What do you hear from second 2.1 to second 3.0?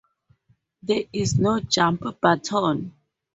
button.